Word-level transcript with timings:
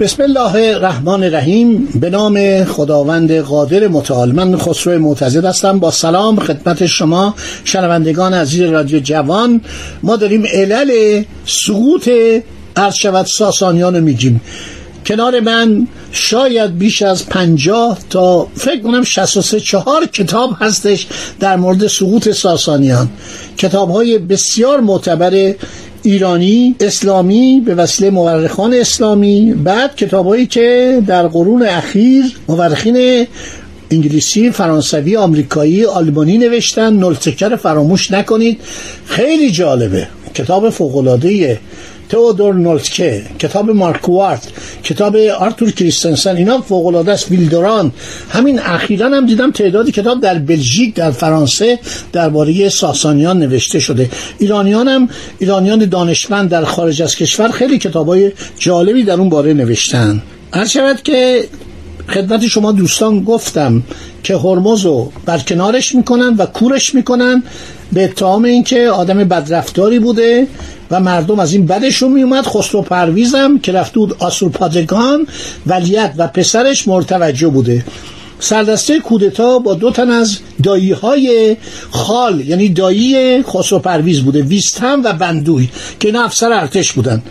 بسم 0.00 0.22
الله 0.22 0.74
الرحمن 0.74 1.22
الرحیم. 1.24 1.88
به 2.00 2.10
نام 2.10 2.64
خداوند 2.64 3.32
قادر 3.32 3.88
متعال 3.88 4.32
من 4.32 4.56
خسرو 4.56 4.98
معتزد 4.98 5.44
هستم. 5.44 5.78
با 5.78 5.90
سلام 5.90 6.40
خدمت 6.40 6.86
شما 6.86 7.34
شنوندگان 7.64 8.34
عزیز 8.34 8.62
رادیو 8.62 9.00
جوان. 9.00 9.60
ما 10.02 10.16
داریم 10.16 10.46
علل 10.52 11.22
سقوط 11.46 12.10
عرض 12.76 12.94
شود 12.94 13.26
ساسانیان 13.26 13.96
رو 13.96 14.02
میگیم. 14.02 14.40
کنار 15.06 15.40
من 15.40 15.88
شاید 16.12 16.78
بیش 16.78 17.02
از 17.02 17.26
پنجاه 17.26 17.98
تا 18.10 18.46
فکر 18.54 18.82
کنم 18.82 19.04
63 19.04 19.60
چهار 19.60 20.06
کتاب 20.06 20.50
هستش 20.60 21.06
در 21.40 21.56
مورد 21.56 21.86
سقوط 21.86 22.30
ساسانیان. 22.30 23.08
کتاب 23.56 23.90
های 23.90 24.18
بسیار 24.18 24.80
معتبر 24.80 25.54
ایرانی 26.06 26.74
اسلامی 26.80 27.62
به 27.66 27.74
وسیله 27.74 28.10
مورخان 28.10 28.74
اسلامی 28.74 29.54
بعد 29.64 29.96
کتابایی 29.96 30.46
که 30.46 31.02
در 31.06 31.26
قرون 31.26 31.62
اخیر 31.62 32.24
مورخین 32.48 33.26
انگلیسی، 33.90 34.50
فرانسوی، 34.50 35.16
آمریکایی، 35.16 35.84
آلمانی 35.84 36.38
نوشتن. 36.38 36.92
نلتکر 36.92 37.56
فراموش 37.56 38.10
نکنید. 38.10 38.60
خیلی 39.06 39.50
جالبه. 39.50 40.06
کتاب 40.34 40.70
فوق‌العاده 40.70 41.60
تئودور 42.14 42.54
نولتکه 42.54 43.22
کتاب 43.38 43.70
مارکوارت 43.70 44.48
کتاب 44.82 45.16
آرتور 45.16 45.70
کریستنسن 45.70 46.36
اینا 46.36 46.60
فوق 46.60 46.86
العاده 46.86 47.12
است 47.12 47.30
ویلدوران 47.30 47.92
همین 48.30 48.58
اخیرا 48.58 49.06
هم 49.06 49.26
دیدم 49.26 49.50
تعدادی 49.50 49.92
کتاب 49.92 50.20
در 50.20 50.38
بلژیک 50.38 50.94
در 50.94 51.10
فرانسه 51.10 51.78
درباره 52.12 52.68
ساسانیان 52.68 53.38
نوشته 53.38 53.78
شده. 53.78 54.10
ایرانیان 54.38 54.88
هم 54.88 55.08
ایرانیان 55.38 55.84
دانشمند 55.84 56.50
در 56.50 56.64
خارج 56.64 57.02
از 57.02 57.16
کشور 57.16 57.48
خیلی 57.48 57.78
کتابای 57.78 58.32
جالبی 58.58 59.02
در 59.02 59.14
اون 59.14 59.28
باره 59.28 59.54
نوشتن. 59.54 60.22
هر 60.52 60.66
شود 60.66 61.02
که 61.02 61.48
خدمت 62.08 62.46
شما 62.46 62.72
دوستان 62.72 63.24
گفتم 63.24 63.82
که 64.22 64.36
هرمز 64.36 64.80
رو 64.80 65.12
برکنارش 65.26 65.94
می‌کنن 65.94 66.34
و 66.38 66.46
کورش 66.46 66.94
می‌کنن 66.94 67.42
به 67.92 68.04
اتهام 68.04 68.44
اینکه 68.44 68.88
آدم 68.88 69.24
بدرفتاری 69.24 69.98
بوده 69.98 70.46
و 70.90 71.00
مردم 71.00 71.38
از 71.38 71.52
این 71.52 71.66
بدشون 71.66 72.12
میومد 72.12 72.46
خسرو 72.46 72.82
پرویزم 72.82 73.58
که 73.58 73.72
رفته 73.72 73.98
بود 73.98 74.16
آسور 74.18 74.50
پادگان 74.50 75.26
ولیت 75.66 76.14
و 76.16 76.26
پسرش 76.26 76.88
مرتوجه 76.88 77.48
بوده. 77.48 77.84
سردسته 78.38 79.00
کودتا 79.00 79.58
با 79.58 79.74
دو 79.74 79.90
تن 79.90 80.10
از 80.10 80.38
دایی 80.62 80.92
های 80.92 81.56
خال 81.90 82.40
یعنی 82.40 82.68
دایی 82.68 83.42
خسرو 83.42 83.78
پرویز 83.78 84.20
بوده 84.20 84.42
ویستم 84.42 85.02
و 85.04 85.12
بندوی 85.12 85.68
که 86.00 86.08
اینا 86.08 86.24
افسر 86.24 86.52
ارتش 86.52 86.92
بودن. 86.92 87.22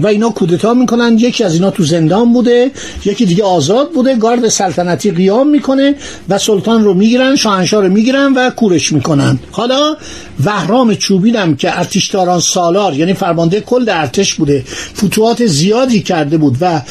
و 0.00 0.06
اینا 0.06 0.28
کودتا 0.28 0.74
می‌کنن. 0.74 1.18
یکی 1.18 1.44
از 1.44 1.54
اینا 1.54 1.70
تو 1.70 1.84
زندان 1.84 2.32
بوده 2.32 2.70
یکی 3.04 3.26
دیگه 3.26 3.44
آزاد 3.44 3.92
بوده. 3.92 4.16
گارد 4.16 4.48
سلطنتی 4.48 5.10
قیام 5.10 5.48
می‌کنه 5.48 5.94
و 6.28 6.38
سلطان 6.38 6.84
رو 6.84 6.94
می‌گیرن 6.94 7.36
شاهنشاه 7.36 7.82
رو 7.82 7.88
می‌گیرن 7.88 8.32
و 8.32 8.50
کورش 8.50 8.92
می‌کنن. 8.92 9.38
حالا 9.50 9.96
وهرام 10.44 10.94
چوبین 10.94 11.56
که 11.56 11.78
ارتشداران 11.78 12.40
سالار 12.40 12.94
یعنی 12.94 13.14
فرمانده 13.14 13.60
کل 13.60 13.88
ارتش 13.88 14.34
بوده 14.34 14.64
فتوحات 14.96 15.46
زیادی 15.46 16.02
کرده 16.02 16.38
بود 16.38 16.56
و 16.60 16.82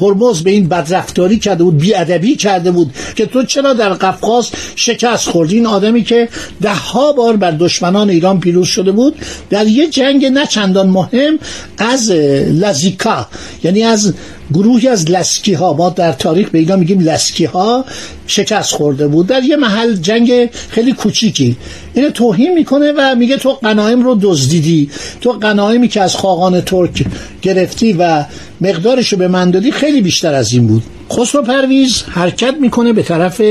هرمز 0.00 0.42
به 0.42 0.50
این 0.50 0.68
بدرفتاری 0.68 1.38
کرده 1.38 1.64
بود 1.64 1.78
بیادبی 1.78 2.36
کرده 2.36 2.70
بود 2.70 2.94
که 3.16 3.26
تو 3.26 3.42
چرا 3.42 3.72
در 3.72 3.88
قفقاز 3.88 4.50
شکست 4.76 5.28
خوردی؟ 5.28 5.56
این 5.56 5.66
آدمی 5.66 6.02
که 6.02 6.28
ده 6.62 6.74
ها 6.74 7.12
بار 7.12 7.36
بر 7.36 7.50
دشمنان 7.50 8.10
ایران 8.10 8.40
پیروز 8.40 8.66
شده 8.66 8.92
بود 8.92 9.14
در 9.50 9.66
یه 9.66 9.88
جنگ 9.88 10.26
نه 10.26 10.46
چندان 10.46 10.88
مهم 10.88 11.38
از 11.78 12.10
لزیکا 12.52 13.26
یعنی 13.64 13.82
از 13.82 14.14
گروهی 14.52 14.88
از 14.88 15.10
لسکی 15.10 15.54
ها 15.54 15.72
ما 15.72 15.90
در 15.90 16.12
تاریخ 16.12 16.50
به 16.50 16.58
اینا 16.58 16.76
میگیم 16.76 17.00
لسکی 17.00 17.44
ها 17.44 17.84
شکست 18.26 18.74
خورده 18.74 19.08
بود. 19.08 19.26
در 19.26 19.42
یه 19.42 19.56
محل 19.56 19.94
جنگ 19.94 20.50
خیلی 20.68 20.92
کوچیکی. 20.92 21.56
اینو 21.94 22.10
توهین 22.10 22.54
می‌کنه 22.54 22.92
و 22.98 23.14
میگه 23.14 23.36
تو 23.36 23.52
قنایم 23.52 24.02
رو 24.02 24.18
دزدیدی. 24.22 24.90
تو 25.20 25.32
قنایمی 25.32 25.88
که 25.88 26.00
از 26.00 26.16
خاقان 26.16 26.60
ترک 26.60 27.04
گرفتی 27.42 27.92
و 27.92 28.24
مقدارش 28.60 29.12
رو 29.12 29.18
به 29.18 29.28
من 29.28 29.50
دادی 29.50 29.72
خیلی 29.72 30.00
بیشتر 30.00 30.34
از 30.34 30.52
این 30.52 30.66
بود. 30.66 30.82
خسرو 31.12 31.42
پرویز 31.42 32.02
حرکت 32.02 32.54
می‌کنه 32.60 32.92
به 32.92 33.02
طرف 33.02 33.42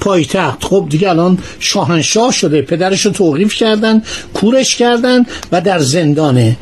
پایتخت. 0.00 0.64
خب 0.64 0.86
دیگه 0.90 1.10
الان 1.10 1.38
شاهنشاه 1.60 2.32
شده. 2.32 2.62
پدرش 2.62 3.06
رو 3.06 3.12
توقیف 3.12 3.54
کردن 3.54 4.02
کورش 4.34 4.76
کردن 4.76 5.26
و 5.52 5.60
در 5.60 5.78
زندانه. 5.78 6.56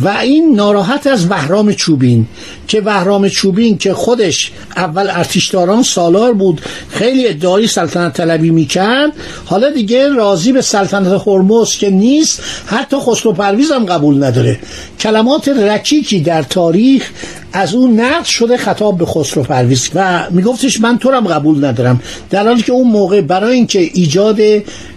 و 0.00 0.08
این 0.08 0.54
ناراحت 0.54 1.06
از 1.06 1.30
وهرام 1.30 1.72
چوبین 1.72 2.26
که 2.68 2.80
وهرام 2.80 3.28
چوبین 3.28 3.78
که 3.78 3.94
خودش 3.94 4.52
اول 4.76 5.10
ارتشداران 5.10 5.82
سالار 5.82 6.32
بود 6.32 6.60
خیلی 6.88 7.28
ادعای 7.28 7.66
سلطنت 7.66 8.12
طلبی 8.12 8.50
می‌کرد 8.50 9.12
حالا 9.44 9.70
دیگه 9.70 10.08
راضی 10.08 10.52
به 10.52 10.62
سلطنت 10.62 11.22
هرمز 11.26 11.70
که 11.70 11.90
نیست 11.90 12.42
حتی 12.66 12.96
خسرو 12.96 13.32
پرویز 13.32 13.70
هم 13.70 13.84
قبول 13.84 14.24
نداره. 14.24 14.58
کلمات 15.00 15.48
رکیکی 15.48 16.20
در 16.20 16.42
تاریخ 16.42 17.10
از 17.52 17.74
اون 17.74 18.00
نقد 18.00 18.24
شده 18.24 18.56
خطاب 18.56 18.98
به 18.98 19.06
خسرو 19.06 19.42
پرویز. 19.42 19.90
و 19.94 20.26
میگفتش 20.30 20.80
من 20.80 20.98
تو 20.98 21.10
قبول 21.10 21.64
ندارم 21.64 22.02
در 22.30 22.46
حالی 22.46 22.62
که 22.62 22.72
اون 22.72 22.90
موقع 22.90 23.20
برای 23.20 23.54
اینکه 23.54 23.78
ایجاد 23.78 24.40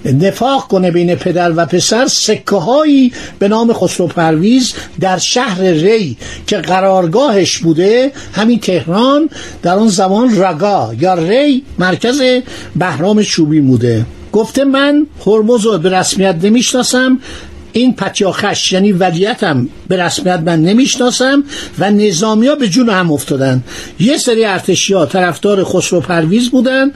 نفاق 0.05 0.67
کنه 0.67 0.91
بین 0.91 1.15
پدر 1.15 1.51
و 1.55 1.65
پسر 1.65 2.07
سکه 2.07 2.55
هایی 2.55 3.13
به 3.39 3.47
نام 3.47 3.73
خسرو 3.73 4.07
پرویز 4.07 4.73
در 4.99 5.17
شهر 5.17 5.61
ری 5.61 6.17
که 6.47 6.57
قرارگاهش 6.57 7.57
بوده 7.57 8.11
همین 8.33 8.59
تهران 8.59 9.29
در 9.61 9.73
اون 9.73 9.87
زمان 9.87 10.43
رگا 10.43 10.95
یا 10.99 11.13
ری 11.13 11.63
مرکز 11.79 12.21
بهرام 12.75 13.23
چوبی 13.23 13.61
بوده. 13.61 14.05
گفته 14.31 14.63
من 14.63 15.07
هرمز 15.25 15.65
رو 15.65 15.77
به 15.77 15.89
رسمیت 15.89 16.35
نمی‌شناسم. 16.43 17.19
این 17.73 17.93
پتیاخش 17.93 18.71
یعنی 18.71 18.91
ولیتم 18.91 19.69
به 19.87 20.03
رسمیت 20.03 20.39
من 20.45 20.61
نمی‌شناسم 20.61 21.43
و 21.79 21.91
نظامی 21.91 22.47
ها 22.47 22.55
به 22.55 22.67
جون 22.67 22.89
هم 22.89 23.11
افتادن. 23.11 23.63
یه 23.99 24.17
سری 24.17 24.45
ارتشی 24.45 24.93
ها 24.93 25.05
طرفدار 25.05 25.63
خسرو 25.63 25.99
پرویز 25.99 26.49
بودن 26.49 26.91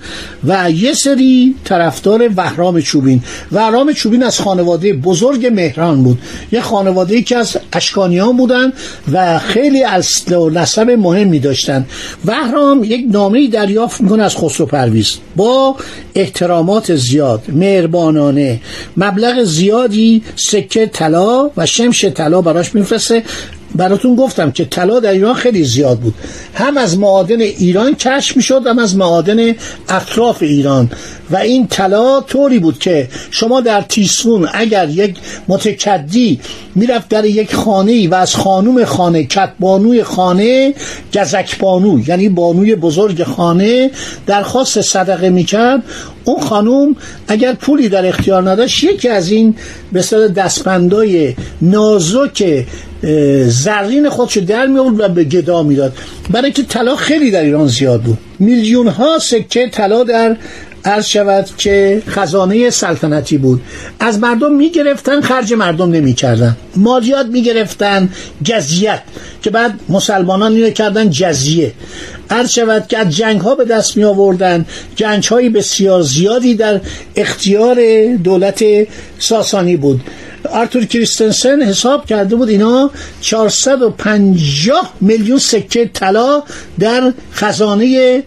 و 0.47 0.72
یه 0.72 0.94
سری 0.94 1.56
طرفدار 1.63 2.29
وهرام 2.35 2.81
چوبین. 2.81 3.23
وهرام 3.51 3.94
چوبین 3.94 4.23
از 4.23 4.39
خانواده 4.39 4.94
بزرگ 4.94 5.45
مهران 5.45 6.03
بود. 6.03 6.19
یه 6.51 6.62
خانواده 6.62 7.21
که 7.21 7.38
از 7.38 7.57
اشکانیان 7.74 8.38
بودن 8.38 8.74
و 9.12 9.39
خیلی 9.39 9.83
اصل 9.83 10.36
و 10.36 10.50
نسب 10.50 10.89
مهمی 10.89 11.39
داشتن. 11.39 11.86
وهرام 12.25 12.83
یک 12.83 13.06
نامه 13.12 13.47
دریافت 13.47 14.01
می‌کنه 14.01 14.24
از 14.24 14.36
خسرو 14.38 14.65
پرویز. 14.65 15.18
با 15.36 15.75
احترامات 16.15 16.95
زیاد 16.95 17.44
مهربانانه 17.47 18.62
مبلغ 18.97 19.44
زیادی 19.44 20.24
سکه 20.63 20.86
طلا 20.86 21.50
و 21.57 21.65
شمش 21.65 22.06
طلا 22.06 22.42
براش 22.42 22.75
میفرسته. 22.75 23.24
براتون 23.75 24.15
گفتم 24.15 24.51
که 24.51 24.65
طلا 24.65 24.99
در 24.99 25.11
ایران 25.11 25.33
خیلی 25.33 25.63
زیاد 25.63 25.99
بود. 25.99 26.13
هم 26.53 26.77
از 26.77 26.97
معادن 26.97 27.41
ایران 27.41 27.95
کشف 27.95 28.37
می‌شد 28.37 28.67
هم 28.67 28.79
از 28.79 28.95
معادن 28.97 29.55
اطراف 29.89 30.41
ایران. 30.41 30.91
و 31.31 31.37
این 31.37 31.67
طلا 31.67 32.21
طوری 32.21 32.59
بود 32.59 32.79
که 32.79 33.09
شما 33.31 33.61
در 33.61 33.81
تیسفون 33.81 34.49
اگر 34.53 34.89
یک 34.89 35.15
متکدی 35.47 36.39
می‌رفت 36.75 37.09
در 37.09 37.25
یک 37.25 37.55
خانه 37.55 38.09
و 38.09 38.15
از 38.15 38.35
خانوم 38.35 38.85
خانه 38.85 39.23
کتبانوی 39.23 40.03
خانه 40.03 40.73
گزکبانو 41.15 41.99
یعنی 42.07 42.29
بانوی 42.29 42.75
بزرگ 42.75 43.23
خانه 43.23 43.91
درخواست 44.27 44.81
صدقه 44.81 45.29
می‌کرد 45.29 45.83
اون 46.25 46.41
خانوم 46.41 46.95
اگر 47.27 47.53
پولی 47.53 47.89
در 47.89 48.05
اختیار 48.05 48.49
نداشت 48.49 48.83
یکی 48.83 49.09
از 49.09 49.31
این 49.31 49.55
به 49.91 50.01
دستبندای 50.35 51.35
نازک 51.61 52.65
زرین 53.47 54.09
خودشو 54.09 54.39
در 54.39 54.65
می 54.65 54.79
و 54.79 55.07
به 55.07 55.23
گدا 55.23 55.63
می‌داد. 55.63 55.94
برای 56.29 56.51
که 56.51 56.63
طلا 56.63 56.95
خیلی 56.95 57.31
در 57.31 57.41
ایران 57.41 57.67
زیاد 57.67 58.01
بود. 58.01 58.17
میلیون 58.39 58.88
ها 58.88 59.19
سکه 59.19 59.69
طلا 59.69 60.03
در 60.03 60.38
عرض 60.85 61.05
شود 61.05 61.50
که 61.57 62.01
خزانه 62.07 62.69
سلطنتی 62.69 63.38
بود. 63.38 63.61
از 64.00 64.19
مردم 64.19 64.55
می‌گرفتن 64.55 65.21
خرج 65.21 65.53
مردم 65.53 65.91
نمی‌کردن. 65.91 66.57
مالیات 66.75 67.25
می‌گرفتن 67.25 68.09
جزیت. 68.44 69.01
که 69.41 69.49
بعد 69.49 69.79
مسلمانان 69.89 70.51
اینو 70.51 70.69
کردن 70.69 71.09
جزیه. 71.09 71.71
عرض 72.29 72.49
شود 72.51 72.88
که 72.88 72.97
از 72.97 73.15
جنگ 73.15 73.41
ها 73.41 73.56
به 73.56 73.65
دست 73.65 73.97
می 73.97 74.03
آوردن 74.03 74.65
جنگ 74.95 75.23
های 75.23 75.49
بسیار 75.49 76.01
زیادی 76.01 76.56
در 76.56 76.81
اختیار 77.15 77.77
دولت 78.23 78.63
ساسانی 79.19 79.77
بود. 79.77 80.01
آرتور 80.53 80.85
کریستنسن 80.85 81.61
حساب 81.61 82.05
کرده 82.05 82.35
بود 82.35 82.50
اینا 82.50 82.91
450 83.21 84.94
میلیون 85.01 85.38
سکه 85.38 85.89
طلا 85.94 86.44
در 86.79 87.13
خزانه 87.33 88.23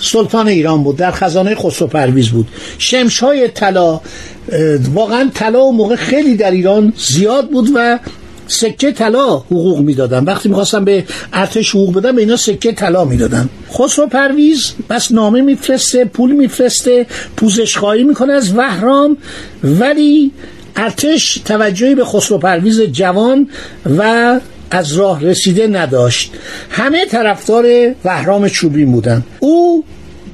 سلطان 0.00 0.48
ایران 0.48 0.82
بود 0.82 0.96
در 0.96 1.10
خزانه 1.10 1.54
خسرو 1.54 1.86
پرویز 1.86 2.28
بود. 2.28 2.48
شمش 2.78 3.18
های 3.18 3.48
طلا 3.48 4.00
واقعا 4.94 5.30
طلا 5.34 5.64
و 5.64 5.72
موقع 5.72 5.96
خیلی 5.96 6.36
در 6.36 6.50
ایران 6.50 6.92
زیاد 6.96 7.50
بود 7.50 7.70
و 7.74 7.98
سکه 8.46 8.92
طلا 8.92 9.36
حقوق 9.36 9.78
می‌دادن. 9.78 10.24
وقتی 10.24 10.48
می‌خواستم 10.48 10.84
به 10.84 11.04
ارتش 11.32 11.70
حقوق 11.70 11.94
بدم 11.94 12.16
به 12.16 12.22
اینا 12.22 12.36
سکه 12.36 12.72
طلا 12.72 13.04
می‌دادن. 13.04 13.48
خسرو 13.72 14.06
پرویز 14.06 14.72
بس 14.90 15.12
نامه 15.12 15.40
میفرسته 15.40 16.04
پول 16.04 16.32
میفرسته 16.32 17.06
پوزش 17.36 17.76
خواهی 17.76 18.04
می‌کنه 18.04 18.32
از 18.32 18.56
وهرام 18.56 19.16
ولی 19.64 20.32
ارتش 20.76 21.34
توجهی 21.44 21.94
به 21.94 22.04
خسرو 22.04 22.38
پرویز 22.38 22.80
جوان 22.80 23.48
و 23.98 24.40
از 24.70 24.92
راه 24.92 25.22
رسیده 25.22 25.66
نداشت. 25.66 26.32
همه 26.70 27.06
طرفدار 27.06 27.66
وهرام 28.04 28.48
چوبین 28.48 28.92
بودن. 28.92 29.24
او 29.40 29.84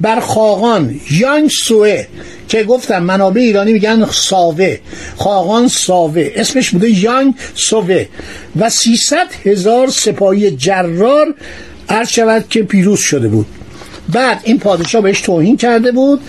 بر 0.01 0.19
خاقان 0.19 0.95
یانگ 1.11 1.49
سوه 1.49 2.05
که 2.47 2.63
گفتم 2.63 3.03
منابع 3.03 3.41
ایرانی 3.41 3.73
میگن 3.73 4.05
ساوه. 4.11 4.77
خاقان 5.17 5.67
ساوه. 5.67 6.31
اسمش 6.35 6.69
بوده 6.69 6.89
یانگ 6.89 7.33
سوه. 7.55 8.05
و 8.59 8.69
300 8.69 9.27
هزار 9.45 9.87
سپاهی 9.89 10.51
جرار 10.51 11.35
عرض 11.89 12.09
شود 12.09 12.45
که 12.49 12.63
پیروز 12.63 12.99
شده 12.99 13.27
بود. 13.27 13.45
بعد 14.13 14.39
این 14.43 14.59
پادشاه 14.59 15.01
بهش 15.01 15.21
توهین 15.21 15.57
کرده 15.57 15.91
بود 15.91 16.21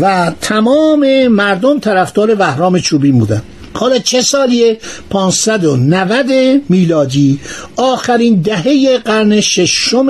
و 0.00 0.32
تمام 0.40 1.28
مردم 1.28 1.80
طرفدار 1.80 2.34
وهرام 2.34 2.78
چوبین 2.78 3.18
بودن. 3.18 3.42
حالا 3.78 3.98
چه 3.98 4.20
سالیه؟ 4.20 4.78
590 5.10 6.62
میلادی. 6.68 7.38
آخرین 7.76 8.40
دهه 8.40 8.98
قرن 8.98 9.40
ششم 9.40 10.06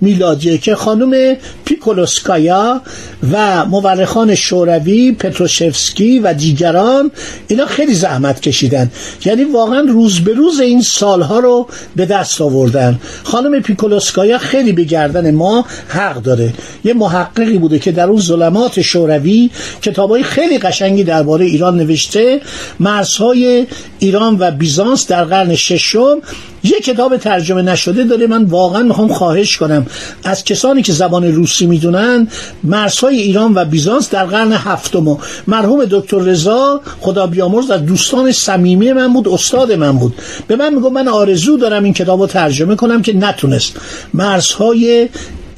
میلادیه 0.00 0.58
که 0.58 0.74
خانم 0.74 1.36
پیکولوسکایا 1.64 2.82
و 3.32 3.64
مورخان 3.64 4.34
شوروی 4.34 5.12
پتروشفسکی 5.12 6.18
و 6.18 6.34
دیگران 6.34 7.10
اینا 7.48 7.66
خیلی 7.66 7.94
زحمت 7.94 8.40
کشیدن. 8.40 8.90
یعنی 9.24 9.44
واقعا 9.44 9.80
روز 9.80 10.20
به 10.20 10.34
روز 10.34 10.60
این 10.60 10.82
سالها 10.82 11.38
رو 11.38 11.68
به 11.96 12.06
دست 12.06 12.40
آوردن. 12.40 13.00
خانم 13.22 13.62
پیکولوسکایا 13.62 14.38
خیلی 14.38 14.72
به 14.72 14.84
گردن 14.84 15.30
ما 15.30 15.64
حق 15.88 16.22
داره. 16.22 16.52
یه 16.84 16.94
محققی 16.94 17.58
بوده 17.58 17.78
که 17.78 17.92
در 17.92 18.06
اون 18.06 18.20
ظلمات 18.20 18.80
شوروی 18.82 19.50
کتابای 19.82 20.22
خیلی 20.22 20.58
قشنگی 20.58 21.04
درباره 21.04 21.44
ایران 21.44 21.76
نوشته. 21.76 22.40
مرزهای 22.80 23.66
ایران 23.98 24.36
و 24.38 24.50
بیزانس 24.50 25.06
در 25.06 25.24
قرن 25.24 25.54
ششم 25.54 26.20
یه 26.64 26.80
کتاب 26.80 27.16
ترجمه 27.16 27.62
نشده 27.62 28.04
داره 28.04 28.26
من 28.26 28.44
واقعا 28.44 28.82
می‌خوام 28.82 29.08
خواهش 29.08 29.56
کنم. 29.56 29.86
از 30.24 30.44
کسانی 30.44 30.82
که 30.82 30.92
زبان 30.92 31.24
روسی 31.24 31.66
می‌دونن 31.66 32.28
مرزهای 32.64 33.20
ایران 33.20 33.54
و 33.54 33.64
بیزانس 33.64 34.10
در 34.10 34.24
قرن 34.24 34.52
هفتم 34.52 35.18
مرحوم 35.46 35.84
دکتر 35.84 36.18
رضا 36.18 36.80
خدا 37.00 37.26
بیامرز 37.26 37.70
از 37.70 37.86
دوستان 37.86 38.32
صمیمی 38.32 38.92
من 38.92 39.12
بود 39.12 39.28
استاد 39.28 39.72
من 39.72 39.92
بود. 39.92 40.14
به 40.46 40.56
من 40.56 40.74
میگم 40.74 40.92
من 40.92 41.08
آرزو 41.08 41.56
دارم 41.56 41.84
این 41.84 41.94
کتاب 41.94 42.20
رو 42.20 42.26
ترجمه 42.26 42.76
کنم 42.76 43.02
که 43.02 43.16
نتونست. 43.16 43.76
مرزهای 44.14 45.08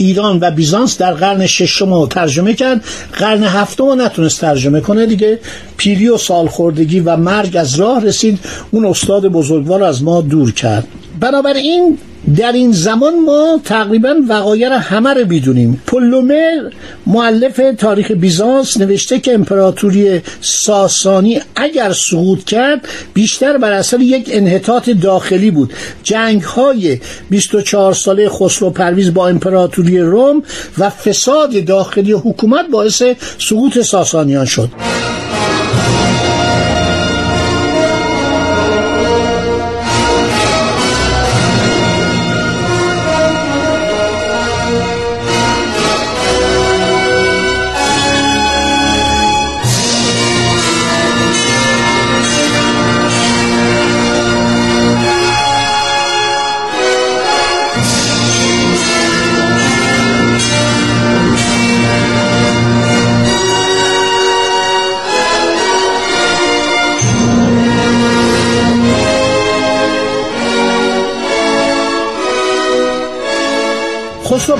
ایران 0.02 0.38
و 0.40 0.50
بیزانس 0.50 0.98
در 0.98 1.12
قرن 1.12 1.46
ششم 1.46 1.94
رو 1.94 2.06
ترجمه 2.06 2.54
کرد. 2.54 2.84
قرن 3.12 3.42
هفتم 3.42 3.84
رو 3.84 3.94
نتونست 3.94 4.40
ترجمه 4.40 4.80
کنه 4.80 5.06
دیگه. 5.06 5.38
پیری 5.76 6.08
و 6.08 6.18
سالخوردگی 6.18 7.00
و 7.00 7.16
مرگ 7.16 7.56
از 7.56 7.74
راه 7.74 8.04
رسید. 8.04 8.38
اون 8.70 8.84
استاد 8.86 9.28
بزرگوار 9.28 9.82
از 9.82 10.02
ما 10.02 10.20
دور 10.20 10.52
کرد. 10.52 10.88
بنابراین 11.20 11.98
در 12.36 12.52
این 12.52 12.72
زمان 12.72 13.20
ما 13.20 13.60
تقریبا 13.64 14.16
وقایع 14.28 14.72
همه 14.72 15.14
رو 15.14 15.26
می‌دونیم. 15.26 15.82
پولومر 15.86 16.70
معلف 17.06 17.60
تاریخ 17.78 18.10
بیزانس 18.10 18.76
نوشته 18.76 19.20
که 19.20 19.34
امپراتوری 19.34 20.20
ساسانی 20.40 21.40
اگر 21.56 21.92
سقوط 21.92 22.44
کرد 22.44 22.88
بیشتر 23.14 23.58
بر 23.58 23.72
اثر 23.72 24.00
یک 24.00 24.30
انحطاط 24.32 24.90
داخلی 24.90 25.50
بود. 25.50 25.72
جنگ 26.02 26.42
های 26.42 26.98
24 27.30 27.92
ساله 27.94 28.28
خسرو 28.28 28.70
پرویز 28.70 29.14
با 29.14 29.28
امپراتوری 29.28 29.98
روم 29.98 30.42
و 30.78 30.90
فساد 30.90 31.64
داخلی 31.64 32.12
حکومت 32.12 32.68
باعث 32.70 33.02
سقوط 33.38 33.80
ساسانیان 33.80 34.44
شد. 34.44 34.68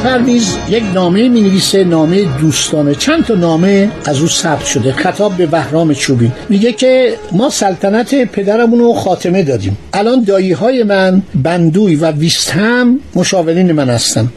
پرویز 0.02 0.56
یک 0.68 0.82
نامه 0.94 1.28
می 1.28 1.40
نویسه 1.40 1.85
نامه 1.85 2.38
دوستانه. 2.40 2.94
چند 2.94 3.25
تا 3.25 3.35
نامه 3.35 3.90
از 4.04 4.21
او 4.21 4.28
ثبت 4.28 4.64
شده؟ 4.64 4.92
خطاب 4.92 5.37
به 5.37 5.47
بهرام 5.47 5.94
چوبی. 5.94 6.32
میگه 6.49 6.73
که 6.73 7.16
ما 7.32 7.50
سلطنت 7.50 8.14
پدرمون 8.14 8.78
رو 8.78 8.92
خاتمه 8.92 9.42
دادیم. 9.42 9.78
الان 9.92 10.25
دایی 10.25 10.52
های 10.52 10.82
من 10.82 11.23
بندوی 11.35 11.97
و 11.97 12.11
ویستهم 12.11 12.99
مشاورین 13.14 13.73
من 13.73 13.88
هستن. 13.88 14.28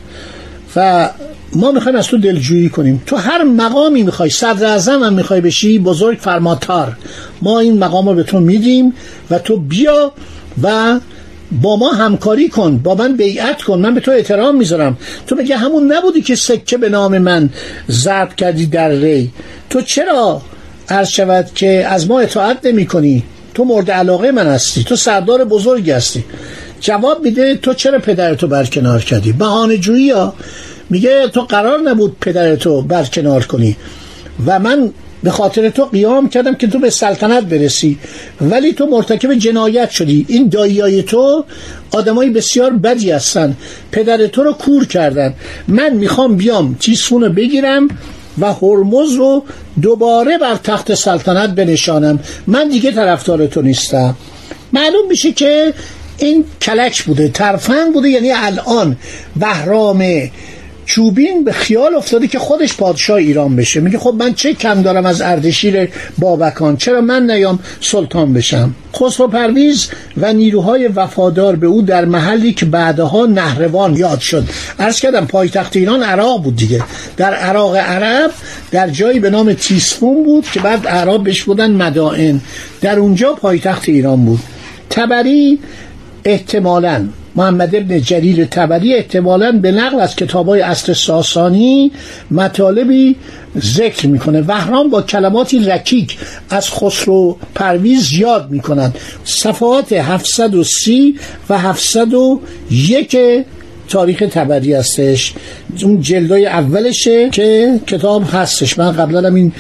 و 0.76 1.10
ما 1.56 1.72
می‌خوایم 1.72 1.98
از 1.98 2.08
تو 2.08 2.18
دلجویی 2.18 2.70
کنیم. 2.70 3.02
تو 3.06 3.16
هر 3.16 3.44
مقامی 3.44 4.04
می‌خوای 4.04 4.30
صدر 4.30 4.66
اعظم 4.66 5.04
هم 5.04 5.14
می‌خوای 5.14 5.42
بشی 5.42 5.80
بزرگ 5.80 6.18
فرماتار 6.22 6.98
ما 7.42 7.60
این 7.60 7.78
مقام 7.78 8.10
رو 8.10 8.16
به 8.16 8.24
تو 8.24 8.40
میدیم 8.40 8.94
و 9.32 9.40
تو 9.40 9.58
بیا 9.58 10.12
و 10.64 11.00
با 11.62 11.76
ما 11.76 11.92
همکاری 11.92 12.50
کن 12.50 12.78
با 12.78 12.96
من 12.96 13.18
بیعت 13.18 13.62
کن 13.62 13.80
من 13.80 13.94
به 13.94 14.02
تو 14.02 14.12
احترام 14.12 14.56
می‌ذارم. 14.56 14.98
تو 15.28 15.36
بگه 15.36 15.58
همون 15.58 15.94
نبودی 15.94 16.22
که 16.22 16.36
سکه 16.36 16.78
به 16.78 16.90
نام 16.90 17.18
من 17.18 17.50
ضرب 17.90 18.36
کردی 18.36 18.66
در 18.66 18.90
ری؟ 18.90 19.32
تو 19.70 19.82
چرا 19.82 20.42
عرض 20.90 21.08
شود 21.08 21.50
که 21.56 21.88
از 21.90 22.08
ما 22.08 22.20
اطاعت 22.20 22.66
نمی 22.66 22.86
کنی 22.86 23.24
تو 23.54 23.64
مورد 23.64 23.92
علاقه 23.92 24.32
من 24.32 24.48
هستی 24.48 24.84
تو 24.84 24.96
سردار 24.96 25.46
بزرگی 25.46 25.92
هستی. 25.92 26.24
جواب 26.82 27.24
میده 27.24 27.56
تو 27.56 27.74
چرا 27.74 28.00
پدرتو 28.00 28.48
برکنار 28.48 29.02
کردی؟ 29.02 29.32
بهانه 29.32 29.78
جویی 29.78 30.12
ها. 30.12 30.34
میگه 30.90 31.28
تو 31.28 31.42
قرار 31.42 31.80
نبود 31.80 32.18
پدرتو 32.22 32.82
برکنار 32.82 33.46
کنی. 33.46 33.76
و 34.46 34.60
من 34.60 34.92
به 35.26 35.32
خاطر 35.32 35.70
تو 35.70 35.86
قیام 35.86 36.30
کردم 36.30 36.56
که 36.56 36.68
تو 36.68 36.80
به 36.80 36.90
سلطنت 36.90 37.44
برسی. 37.44 37.98
ولی 38.42 38.74
تو 38.74 38.86
مرتکب 38.86 39.34
جنایت 39.34 39.90
شدی. 39.90 40.26
این 40.30 40.50
داییای 40.50 41.04
تو 41.04 41.46
آدمای 41.92 42.30
بسیار 42.30 42.70
بدی 42.70 43.12
هستن. 43.12 43.58
پدر 43.92 44.28
تو 44.28 44.44
رو 44.44 44.54
کور 44.54 44.86
کردن. 44.86 45.34
من 45.68 45.94
می‌خوام 45.94 46.36
بیام 46.36 46.76
تیسفون 46.80 47.24
رو 47.24 47.30
بگیرم 47.30 47.88
و 48.40 48.54
هرمز 48.54 49.14
رو 49.14 49.44
دوباره 49.82 50.38
بر 50.38 50.56
تخت 50.56 50.94
سلطنت 50.94 51.50
بنشانم. 51.50 52.20
من 52.48 52.70
دیگه 52.70 52.92
طرفدار 52.92 53.48
تو 53.48 53.62
نیستم. 53.62 54.16
معلوم 54.74 55.08
میشه 55.10 55.32
که 55.32 55.74
این 56.18 56.46
کلک 56.62 57.04
بوده. 57.04 57.28
ترفند 57.28 57.94
بوده. 57.94 58.10
یعنی 58.10 58.32
الان. 58.32 58.98
بهرام 59.36 60.02
چوبین 60.86 61.44
به 61.44 61.52
خیال 61.52 61.96
افتاده 61.96 62.28
که 62.28 62.40
خودش 62.40 62.78
پادشاه 62.78 63.18
ایران 63.18 63.56
بشه. 63.56 63.80
میگه 63.80 63.98
خب 63.98 64.16
من 64.20 64.34
چه 64.34 64.54
کم 64.54 64.82
دارم 64.82 65.06
از 65.06 65.22
اردشیر 65.22 65.90
بابکان؟ 66.18 66.78
چرا 66.78 67.02
من 67.02 67.32
نیام 67.32 67.60
سلطان 67.82 68.34
بشم؟ 68.34 68.76
خسرو 68.96 69.28
پرویز 69.28 69.90
و 70.18 70.34
نیروهای 70.34 70.88
وفادار 70.88 71.56
به 71.56 71.68
او 71.68 71.82
در 71.82 72.06
محلی 72.06 72.54
که 72.54 72.66
بعدها 72.66 73.26
نهروان 73.26 73.96
یاد 73.96 74.20
شد. 74.20 74.44
عرض 74.80 75.00
کردم 75.00 75.26
پایتخت 75.26 75.76
ایران 75.76 76.04
عراق 76.04 76.44
بود 76.44 76.56
دیگه. 76.56 76.84
در 77.18 77.34
عراق 77.34 77.76
عرب 77.76 78.32
در 78.72 78.90
جایی 78.90 79.20
به 79.20 79.30
نام 79.30 79.54
تیسفون 79.54 80.24
بود 80.24 80.46
که 80.52 80.60
بعد 80.60 80.88
عرب 80.88 81.24
بهش 81.24 81.44
بودن 81.44 81.72
مدائن. 81.72 82.42
در 82.82 83.00
اونجا 83.00 83.34
پایتخت 83.34 83.90
ایران 83.90 84.26
بود. 84.26 84.40
تبری 84.90 85.60
احتمالاً 86.26 87.08
محمد 87.36 87.76
ابن 87.76 88.02
جریر 88.02 88.46
تبری 88.46 88.96
احتمالا 88.96 89.52
به 89.52 89.72
نقل 89.72 90.00
از 90.00 90.16
کتاب 90.16 90.48
های 90.48 90.62
اصل 90.62 90.94
ساسانی 90.94 91.92
مطالبی 92.32 93.16
ذکر 93.60 94.08
می‌کنه. 94.08 94.42
وهران 94.42 94.90
با 94.90 95.02
کلماتی 95.02 95.60
رکیک 95.60 96.18
از 96.50 96.70
خسرو 96.70 97.38
پرویز 97.56 98.14
یاد 98.14 98.52
می‌کنند 98.52 98.98
صفحات 99.24 99.94
730 99.94 101.16
و 101.50 101.58
701 101.58 103.18
تاریخ 103.90 104.24
تبری 104.32 104.74
هستش. 104.74 105.34
اون 105.84 106.02
جلدای 106.02 106.46
اولشه 106.46 107.30
که 107.30 107.80
کتاب 107.88 108.24
هستش. 108.34 108.80
من 108.80 108.92
قبلا 108.92 109.36
این 109.36 109.52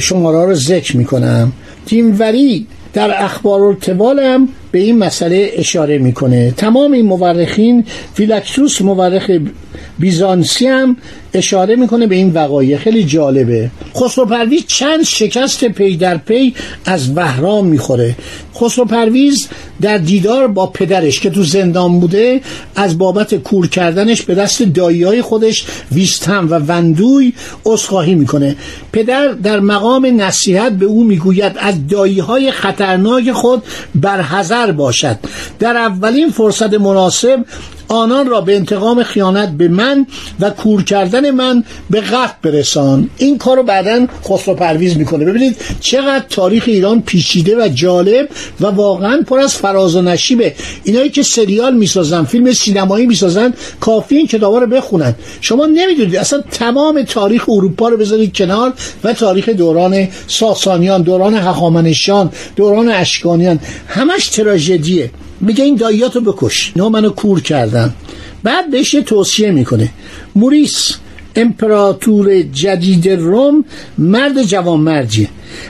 شماره 0.00 0.46
رو 0.46 0.54
ذکر 0.54 0.96
می‌کنم. 0.96 1.52
تیموری 1.86 2.66
در 2.92 3.24
اخبار 3.24 3.76
هم 4.18 4.48
به 4.72 4.78
این 4.78 4.98
مسئله 4.98 5.50
اشاره 5.54 5.98
می‌کنه. 5.98 6.50
تمام 6.56 6.92
این 6.92 7.06
مورخین 7.06 7.84
تئوفیلاکتوس 8.14 8.80
مورخ 8.82 9.30
بیزانسی 9.98 10.66
هم 10.66 10.96
اشاره 11.34 11.76
می‌کنه 11.76 12.06
به 12.06 12.14
این 12.14 12.30
وقایع. 12.30 12.76
خیلی 12.76 13.04
جالبه. 13.04 13.70
خسرو 13.96 14.24
پرویز 14.26 14.66
چند 14.66 15.02
شکست 15.02 15.64
پی 15.64 15.96
در 15.96 16.16
پی 16.16 16.54
از 16.84 17.14
بهرام 17.14 17.66
می‌خوره. 17.66 18.16
خسرو 18.54 18.84
پرویز 18.84 19.48
در 19.80 19.98
دیدار 19.98 20.48
با 20.48 20.66
پدرش 20.66 21.20
که 21.20 21.30
تو 21.30 21.42
زندان 21.42 22.00
بوده 22.00 22.40
از 22.76 22.98
بابت 22.98 23.34
کور 23.34 23.68
کردنش 23.68 24.22
به 24.22 24.34
دست 24.34 24.62
دایی 24.62 25.22
خودش 25.22 25.64
ویستهم 25.92 26.48
و 26.50 26.54
بندوی 26.54 27.32
عذرخواهی 27.66 28.14
می‌کنه. 28.14 28.56
پدر 28.92 29.28
در 29.28 29.60
مقام 29.60 30.20
نصیحت 30.20 30.72
به 30.72 30.86
او 30.86 31.04
می‌گوید 31.04 31.52
از 31.58 31.86
دایی 31.86 32.18
های 32.18 32.50
خطرناک 32.50 33.32
خود 33.32 33.62
برحذر 33.94 34.59
باشد. 34.66 35.18
در 35.58 35.76
اولین 35.76 36.30
فرصت 36.30 36.74
مناسب 36.74 37.44
آنان 37.90 38.26
را 38.26 38.40
به 38.40 38.56
انتقام 38.56 39.02
خیانت 39.02 39.48
به 39.48 39.68
من 39.68 40.06
و 40.40 40.50
کور 40.50 40.84
کردن 40.84 41.30
من 41.30 41.64
به 41.90 42.00
قتل 42.00 42.34
برسان. 42.42 43.10
این 43.18 43.38
کار 43.38 43.56
رو 43.56 43.62
بعدا 43.62 44.06
خسرو 44.24 44.54
پرویز 44.54 44.96
می‌کنه. 44.96 45.24
ببینید 45.24 45.56
چقدر 45.80 46.24
تاریخ 46.30 46.64
ایران 46.66 47.02
پیچیده 47.02 47.64
و 47.64 47.68
جالب 47.68 48.28
و 48.60 48.66
واقعا 48.66 49.22
پر 49.26 49.38
از 49.38 49.54
فراز 49.54 49.96
و 49.96 50.02
نشیبه. 50.02 50.54
اینایی 50.84 51.10
که 51.10 51.22
سریال 51.22 51.74
می‌سازن 51.74 52.24
فیلم 52.24 52.52
سینمایی 52.52 53.06
می‌سازن 53.06 53.54
کافی 53.80 54.16
این 54.16 54.26
کتابا 54.26 54.58
رو 54.58 54.66
بخونن. 54.66 55.14
شما 55.40 55.66
نمی‌دونید 55.66 56.16
اصلا 56.16 56.42
تمام 56.50 57.02
تاریخ 57.02 57.48
اروپا 57.48 57.88
رو 57.88 57.96
بذارید 57.96 58.36
کنار 58.36 58.72
و 59.04 59.12
تاریخ 59.12 59.48
دوران 59.48 60.08
ساسانیان 60.26 61.02
دوران 61.02 61.34
هخامنشیان 61.34 62.30
دوران 62.56 62.88
اشکانیان. 62.88 63.60
همش 63.88 64.28
تراژدیه. 64.28 65.10
میگه 65.40 65.64
این 65.64 65.76
داییاتو 65.76 66.20
بکش. 66.20 66.72
نه 66.76 66.88
منو 66.88 67.10
کور 67.10 67.40
کردن. 67.40 67.94
بعد 68.42 68.70
بهش 68.70 68.90
توصیه 68.90 69.50
می‌کنه. 69.50 69.88
موریس 70.34 70.96
امپراتور 71.36 72.42
جدید 72.42 73.08
روم 73.08 73.64
مرد 73.98 74.42
جوان 74.42 74.80
مرجیه 74.80 75.28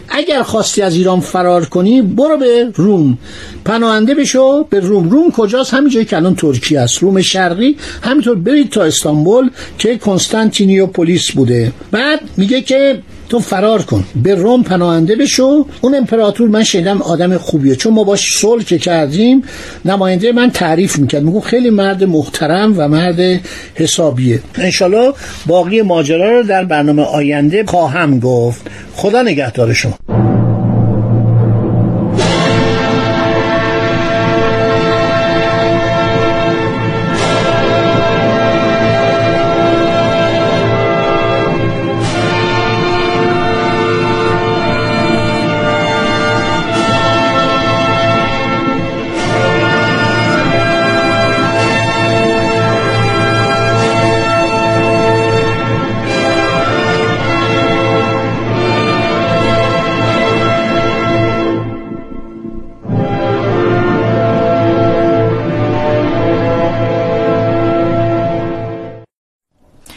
اگر 0.09 0.43
خواستی 0.43 0.83
از 0.83 0.95
ایران 0.95 1.21
فرار 1.21 1.65
کنی 1.65 2.03
برو 2.03 2.37
به 2.37 2.71
روم. 2.75 3.19
پناهنده 3.65 4.15
بشو 4.15 4.65
به 4.65 4.81
روم. 4.81 5.11
روم 5.11 5.31
کجاست؟ 5.31 5.75
همین 5.75 5.91
جایی 5.91 6.07
که 6.07 6.17
الان 6.17 6.35
ترکیه 6.35 6.81
است. 6.81 6.99
روم 6.99 7.23
شرقی. 7.23 7.77
همینطور 8.03 8.37
برید 8.37 8.71
تا 8.71 8.83
استانبول 8.83 9.51
که 9.79 9.99
کنستانتینیوپولیس 9.99 11.31
بوده. 11.31 11.73
بعد 11.91 12.21
میگه 12.37 12.63
که 12.63 13.03
تو 13.31 13.39
فرار 13.39 13.83
کن. 13.83 14.05
به 14.23 14.35
روم 14.35 14.63
پناهنده 14.63 15.17
بشو. 15.17 15.67
اون 15.81 15.95
امپراتور 15.95 16.49
من 16.49 16.65
شنیدم 16.65 17.03
آدم 17.03 17.37
خوبیه. 17.37 17.77
چون 17.77 17.95
ما 17.95 18.05
باش 18.05 18.25
صلح 18.39 18.65
که 18.65 18.79
کردیم 18.79 19.43
نماینده 19.85 20.33
من 20.33 20.51
تعریف 20.51 20.99
می‌کرد. 20.99 21.23
میگو 21.23 21.41
خیلی 21.41 21.71
مرد 21.71 22.05
محترم 22.05 22.75
و 22.77 22.89
مرد 22.89 23.41
حسابیه. 23.75 24.43
انشالله 24.55 25.13
باقی 25.47 25.83
ماجرا 25.83 26.31
رو 26.39 26.43
در 26.43 26.65
برنامه 26.65 27.03
آینده 27.03 27.65
خواهم 27.65 28.21
گفت. 28.21 28.61
خدا 28.95 29.23
نگهدار 29.23 29.73
شما. 29.73 30.30